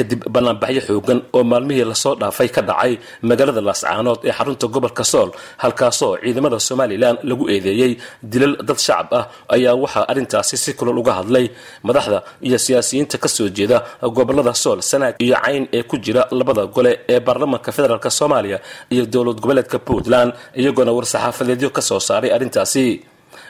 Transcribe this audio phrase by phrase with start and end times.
[0.00, 2.92] kadib banaanbaxyo xoogan oo maalmihii la soo dhaafay ka dhacay
[3.28, 5.30] magaalada laascaanood ee xarunta gobolka sool
[5.62, 7.92] halkaasoo ciidamada somalilan lagu eedeeyey
[8.32, 9.24] dilal dad shacab ah
[9.54, 11.46] ayaa waxaa arrintaasi si kulol uga hadlay.
[11.88, 13.78] Madaxda iyo siyaasiyiinta ka soo jeeda
[14.16, 18.58] gobollada sool sanaag iyo cayn ee ku jira labada gole ee baarlamaanka federaalk soomaaliya
[18.94, 20.30] iyo dowlad goboleedka puntland
[20.60, 22.84] iyagoona war-saxaafadeedyo ka soo saaray arrintaasi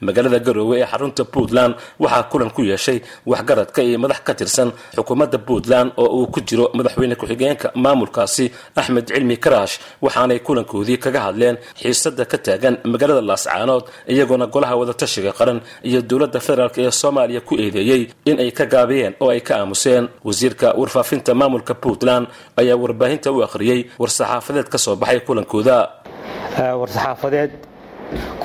[0.00, 2.98] magaalada garoowe ee xarunta puntland waxaa kulan ku yeeshay
[3.30, 8.44] waxgaradka iyo madax ka tirsan xukuumadda puntland oo uu ku jiro madaxweyne ku-xigeenka maamulkaasi
[8.80, 15.32] axmed cilmi karaash waxaanay kulankoodii kaga hadleen xiisada ka taagan magaalada laascaanood iyagoona golaha wadatashiga
[15.38, 19.54] qaran iyo dowladda federaalk ee soomaaliya ku eedeeyey in ay ka gaabiyeen oo ay ka
[19.60, 20.04] aamuseen.
[20.26, 22.26] Wasiirka warfaafinta maamulka puntland
[22.60, 25.76] ayaa warbaahinta u akhriyey war-saxaafadeed ka soo baxay kulankooda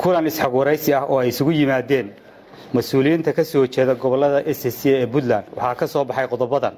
[0.01, 2.07] kulan isxog waraysi ah oo ay isugu yimaadeen.
[2.73, 6.75] Mas'uuliyiinta ka soo jeeda gobollada s c ee puntland waxaa ka soo baxay qodobadan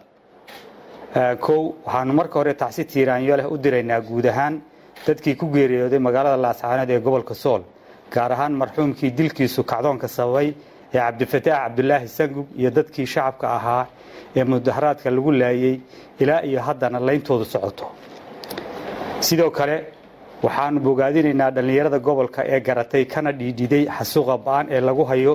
[1.40, 4.62] kow waxaanu marka hore tacsi tiiraanyo leh u diraynaa guud ahaan
[5.08, 7.62] dadkii ku geeriyooday magaalada laascaanood ee gobolka sool
[8.14, 10.48] gaar ahaan marxuumkii dilkiisu kacdoonka sababay
[10.94, 13.84] ee cabdifataax cabdulaahi sangub iyo dadkii shacabka ahaa
[14.36, 15.80] ee mudaharaadka lagu laayey
[16.20, 17.86] ilaa iyo haddana layntoodu socoto.
[19.20, 19.78] Sidoo kale
[20.46, 25.34] waxaanu bogaadinaynaa dhallinyarada gobolka ee garatay kana dhiidhiday xasuuqa ba'an ee lagu hayo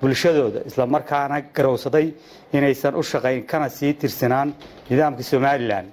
[0.00, 2.06] bulshadooda islamarkaana garowsaday
[2.56, 4.48] inaysan u shaqayn kana sii tirsanaan
[4.90, 5.86] nidaamka somalilan.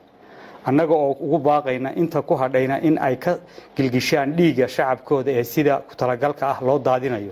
[0.69, 3.33] Annaga oo ugu baaqayna inta ku hadhayna in ay ka
[3.75, 7.31] gilgishaan dhiigga shacabkooda ee sida ku talagalka ah loo daadinayo.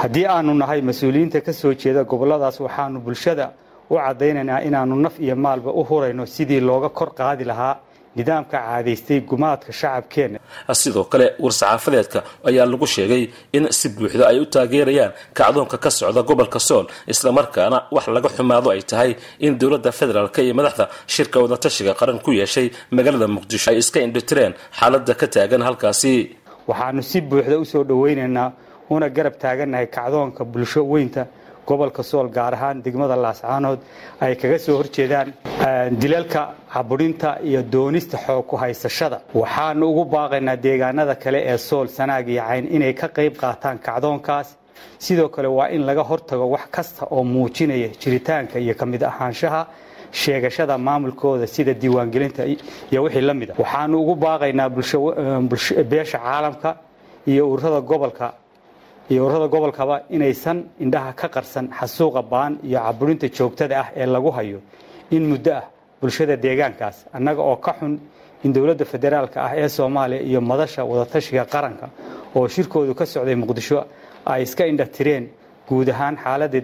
[0.00, 3.46] Haddii aanu nahay mas'uuliyiinta ka soo jeeda goboladaas waxaanu bulshada
[3.90, 7.74] u caddaynaynaa inaannu naf iyo maalba u hurayno sidii looga kor qaadi lahaa
[8.18, 10.38] nidaamka caadaystay gumaadka shacabkeenna
[10.82, 12.18] sidoo kale war-saxaafadeedka
[12.48, 13.22] ayaa lagu sheegay
[13.56, 18.68] in si buuxda ay u taageerayaan kacdoonka ka socda gobolka sool islamarkaana wax laga xumaado
[18.74, 19.10] ay tahay
[19.46, 20.84] in dowladda federaalk iyo madaxda
[21.14, 22.66] shirka wadatashiga qaran ku yeeshay
[22.96, 26.14] magaalada muqdisho ay iska indhitireen xaaladda ka taagan halkaasi.
[26.70, 28.48] Waxaanu si buuxda u soo dhowaynaynaa
[28.94, 31.22] una garab taagannahay kacdoonka bulsho weynta
[31.68, 33.78] gobolka sool gaar ahaan degmada laascaanood
[34.24, 35.28] ay kaga soo horjeedaan
[36.02, 36.42] dilalka
[36.72, 39.18] caburinta iyo doonista xoog ku haysashada.
[39.40, 44.48] Waxaanu ugu baaqaynaa deegaanada kale ee sool sanaag iyo cayn inay ka qayb qaataan kacdoonkaas.
[45.04, 49.62] Sidoo kale waa in laga hortago wax kasta oo muujinaya jiritaanka iyo ka mid ahaanshaha
[50.20, 52.42] sheegashada maamulkooda sida diiwaangelinta
[52.92, 54.68] iyo wixii la mid a waxaanu ugu baaqaynaa
[55.90, 56.70] beesha caalamka
[57.26, 58.26] iyo ururada gobolka
[59.10, 64.30] iyo ururada gobolkaba inaysan indhaha ka qarsan xasuuqa baan iyo caburinta joogtada ah ee lagu
[64.36, 64.58] hayo
[65.10, 65.64] in muddo ah
[66.00, 67.94] bulshada deegaankaas annaga oo ka xun
[68.44, 71.86] in dowladda federaalka ah ee soomaaliya iyo madasha wadatashiga qaranka
[72.36, 73.78] oo shirkoodu ka socday muqdisho
[74.32, 75.24] ay iska indhatireen
[75.68, 76.60] guud ahaan xaaladda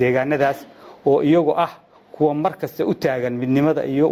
[0.00, 0.58] deegaanadaas
[1.10, 1.72] oo iyagu ah
[2.14, 4.06] kuwa mar kasta u taagan midnimada iyo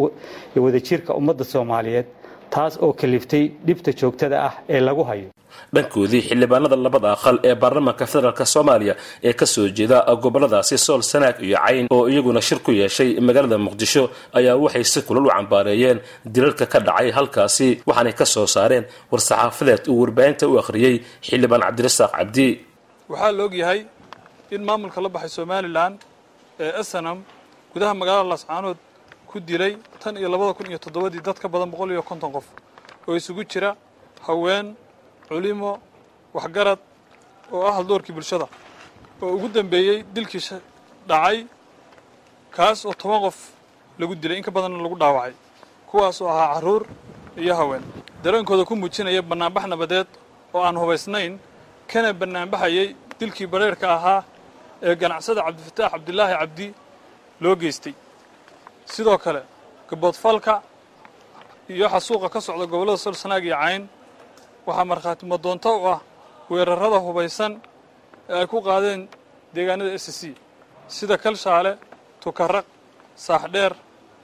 [0.64, 2.06] wadajirka ummadda soomaaliyeed
[2.50, 5.28] taas oo kaliftay dhibta joogtada ah ee lagu hayo
[5.74, 8.94] dhankoodii xildhibaanada labada aqal ee baarlamaanka federaalk soomaaliya
[9.28, 13.58] ee ka soo jeeda goboladaasi sool sanaag iyo cayn oo iyaguna shir ku yeeshay magaalada
[13.66, 14.02] muqdisho
[14.38, 15.98] ayaa waxay si kulal u cambaareeyeen
[16.34, 20.94] dilalka ka dhacay halkaasi waxaanay ka soo saareen war-saxaafadeed uu warbaahinta u akhriyey
[21.28, 22.48] xildhibaan cabdirasaaq cabdi.
[23.12, 23.80] Waxaa la ogyahay
[24.54, 25.92] in maamulka la baxay somalilan
[26.64, 27.18] ee snam
[27.72, 28.78] gudaha magaalada laascaanood
[29.30, 29.72] ku dilay
[30.02, 32.46] tan iyo labada kun iyo toddobadii dad ka badan boqol iyo konton qof
[33.08, 33.70] oo isugu jira
[34.26, 34.66] haween
[35.28, 35.70] culimo
[36.34, 36.78] waxgarad
[37.52, 38.46] oo ah haldoorkii bulshada.
[39.22, 40.42] Oo ugu dambeeyey dilkii
[41.08, 41.38] dhacay
[42.56, 43.38] kaas oo toban qof
[43.98, 45.34] lagu dilay in ka badanna lagu dhaawacay.
[45.88, 46.82] Kuwaas oo ahaa carruur
[47.36, 47.84] iyo haween.
[48.22, 50.08] Dareenkooda ku muujinaya bannaanbax nabadeed
[50.54, 51.38] oo aan hubaysnayn
[51.90, 52.88] kana bannaanbaxayay
[53.18, 54.20] dilkii bareerka ahaa
[54.82, 56.66] ee ganacsada cabdifataax cabdilaahi cabdi
[57.40, 57.94] loo geystay.
[58.92, 59.42] Sidoo kale
[59.90, 60.62] gaboodfalka
[61.68, 63.82] iyo xasuuqa ka socda gobollada sol sanaag iyo cayn
[64.68, 66.00] waxaa markhaati madoonto u ah
[66.50, 67.52] weerarrada hubaysan
[68.30, 69.00] ee ay ku qaadeen
[69.54, 70.22] deegaanada s c.
[70.96, 71.72] Sida kalshaale
[72.22, 72.66] tukaraq
[73.26, 73.72] saaxdheer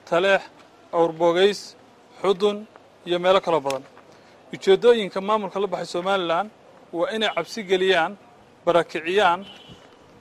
[0.09, 0.43] taleex
[0.99, 1.61] awrboogays
[2.21, 2.57] xudun
[3.09, 3.85] iyo meelo kaloo badan.
[4.55, 6.47] Ujeeddooyinka maamulka la baxay somalilan
[6.97, 8.13] waa inay cabsi geliyaan
[8.67, 9.41] barakiciyaan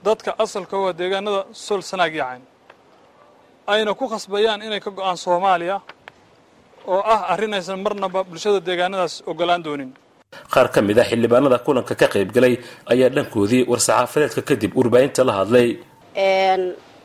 [0.06, 2.42] dadka asalka u ah deegaanada sol sanaag iyo cayn
[3.72, 5.76] ayna ku khasbayaan inay ka go'aan soomaaliya
[6.92, 9.90] oo ah arrin aysan marnaba bulshada deegaanadaas oggolaan doonin
[10.54, 12.54] qaar ka mid a xildhibaanada kulanka ka qaybgalay
[12.92, 15.68] ayaa dhankoodii war-saxaafadeedka kadib warbaahinta la hadlay.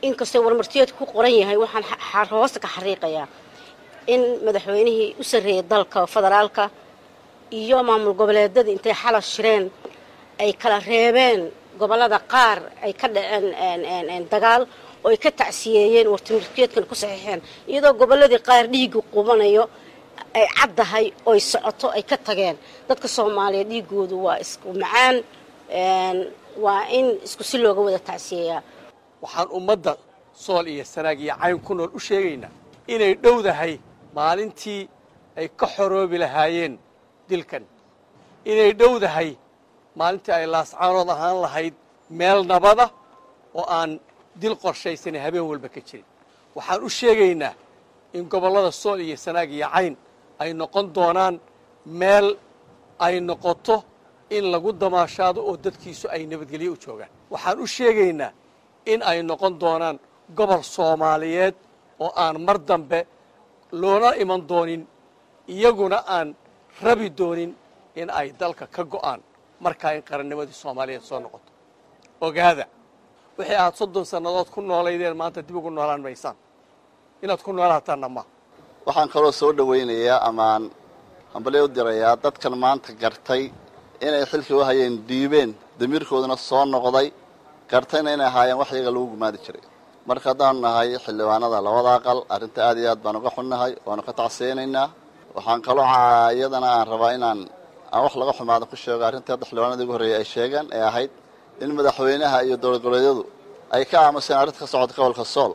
[0.08, 3.28] Inkastoo warmartiyeedku ku qoran yahay waxaan hoosta ka xariiqayaa
[4.14, 6.64] in madaxweynihii u sarreeyay dalka federaalka
[7.60, 9.66] iyo maamul goboleedadii intay xala shireen
[10.44, 11.40] ay kala reebeen
[11.82, 14.62] gobollada qaar ay ka dhaceen dagaal
[15.06, 17.40] oo ay ka tacsiyeeyeen wartimirkeedkan ku saxiixeen.
[17.72, 19.64] Iyadoo gobolladii qaar dhiigga qubanayo
[20.38, 22.56] ay caddahay oy socoto ay ka tageen.
[22.90, 25.16] Dadka soomaaliyeed dhiigoodu waa isku macaan
[26.64, 28.62] waa in isku si looga wada tacsiyeeyaa
[29.24, 29.92] waxaan ummadda
[30.46, 32.52] sool iyo sanaag iyo cayn ku nool u sheegaynaa
[32.94, 33.74] inay dhowdahay
[34.18, 34.82] maalintii
[35.40, 36.74] ay ka xoroobi lahaayeen
[37.30, 37.64] dilkan.
[38.52, 39.30] Inay dhowdahay
[40.00, 41.74] maalintii ay laascaanood ahaan lahayd
[42.20, 42.86] meel nabada
[43.60, 43.92] oo aan
[44.42, 46.06] dil qorshaysanay habeen walba ka jirin.
[46.56, 47.54] Waxaan u sheegaynaa
[48.18, 49.94] in gobollada sool iyo sanaag iyo cayn
[50.42, 51.36] ay noqon doonaan
[51.86, 52.28] meel
[53.06, 53.76] ay noqoto
[54.38, 57.12] in lagu damaashaado oo dadkiisu ay nabadgelyo u joogaan.
[57.32, 58.32] Waxaan u sheegaynaa
[58.92, 59.98] in ay noqon doonaan
[60.38, 61.56] gobol soomaaliyeed
[62.04, 63.00] oo aan mar dambe
[63.82, 64.82] loona iman doonin
[65.54, 66.28] iyaguna aan
[66.84, 67.52] rabi doonin
[67.96, 69.22] in ay dalka ka go'aan
[69.64, 71.50] markaa in qarannimadii soomaaliyeed soo noqoto.
[72.22, 72.66] Ogaada
[73.38, 76.36] wixii aad soddon sannadood ku noolaydeen maanta dib ugu noolaan maysaan.
[77.24, 78.24] Inaad ku noolaataanna ma
[78.88, 80.64] waxaan kaloo soo dhowaynayaa amaan
[81.34, 83.44] hambalyo u dirayaa dadkan maanta gartay
[84.06, 85.50] inay xilkii u hayeen dhiibeen
[85.80, 87.08] damiirkooduna soo noqday
[87.72, 89.64] gartayna inay ahaayeen wax iyaga lagu gumaadi jiray.
[90.08, 94.12] Marka haddaanu nahay xildhibaanada labada aqal arrinta aad iyo aad baan uga xunnahay waanu ka
[94.20, 94.88] tacsiyaynaynaa
[95.36, 95.88] waxaan kaloo
[96.38, 97.40] iyadana aan rabaa inaan
[97.94, 101.12] aan wax laga xumaado ku sheego arrintii hadda xildhibaanadii ugu horreeyay ay sheegeen ee ahayd
[101.64, 103.24] in madaxweynaha iyo dowlad goboleedyadu
[103.76, 105.52] ay ka aamuseen arrinta ka socota gobolka sool.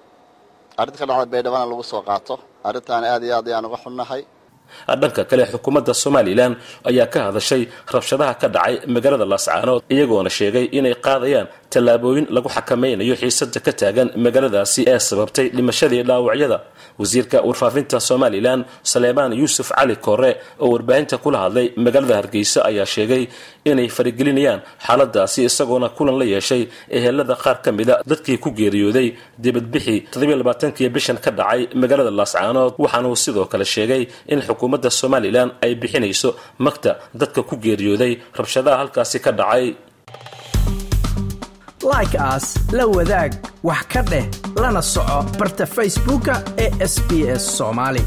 [0.80, 2.34] Arrinta ka dhacda baydhabana lagu soo qaato
[2.68, 4.22] arrintaana aad iyo aad ayaan uga xunnahay
[5.00, 6.52] dhanka kale xukuumadda somalilan
[6.90, 7.62] ayaa ka hadashay
[7.94, 14.08] rabshadaha ka dhacay magaalada laascaanood iyagoona sheegay inay qaadayaan tallaabooyin lagu xakamaynayo xiisada ka taagan
[14.24, 16.58] magaaladaasi ee sababtay dhimashadii dhaawacyada.
[17.00, 18.60] Wasiirka warfaafinta somalilan
[18.92, 20.30] saleemaan yuusuf cali koore
[20.64, 23.22] oo warbaahinta kula hadlay magaalada hargeysa ayaa sheegay
[23.70, 26.62] inay farigelinayaan xaaladaasi isagoona kulan la yeeshay
[26.96, 29.08] ehelada qaar ka mida dadkii ku geeriyooday
[29.44, 34.02] dibadbixii toddobaaatankii bishan ka dhacay magaalada laascaanood waxaanuu sidoo kale sheegay
[34.32, 36.30] in xukuumadda somalilan ay bixinayso
[36.66, 39.66] magta dadka ku geeriyooday rabshadaha halkaasi ka dhacay.
[41.92, 43.32] Like aas la wadaag
[43.68, 44.24] wax ka dheh
[44.62, 46.34] lana soco barta facebooka
[46.64, 47.10] ee sb
[47.40, 48.02] s soomaali